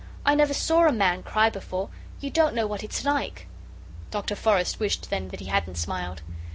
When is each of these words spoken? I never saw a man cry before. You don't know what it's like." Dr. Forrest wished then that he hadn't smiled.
I 0.25 0.33
never 0.33 0.55
saw 0.55 0.87
a 0.87 0.91
man 0.91 1.21
cry 1.21 1.51
before. 1.51 1.89
You 2.21 2.31
don't 2.31 2.55
know 2.55 2.65
what 2.65 2.83
it's 2.83 3.05
like." 3.05 3.45
Dr. 4.09 4.35
Forrest 4.35 4.79
wished 4.79 5.11
then 5.11 5.27
that 5.27 5.41
he 5.41 5.45
hadn't 5.45 5.75
smiled. 5.77 6.23